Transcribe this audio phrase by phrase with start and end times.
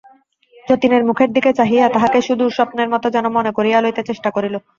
[0.67, 4.55] যতীনের মুখের দিকে চাহিয়া তাহাকে সুদূর স্বপ্নের মতো যেন মনে করিয়া লইতে চেষ্টা করিল।